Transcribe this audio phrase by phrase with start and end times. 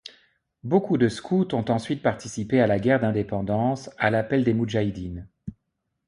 [0.63, 5.29] Beaucoup de scouts ont ensuite participé à la guerre d'indépendance, à l'appel des moudjahidine.